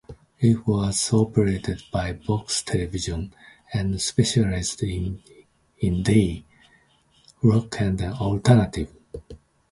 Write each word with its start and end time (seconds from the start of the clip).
It 0.39 0.65
was 0.65 1.13
operated 1.13 1.83
by 1.91 2.13
Box 2.13 2.63
Television, 2.63 3.35
and 3.71 4.01
specialised 4.01 4.81
in 4.81 5.21
indie, 5.83 6.43
rock 7.43 7.79
and 7.81 8.01
alternative. 8.01 8.91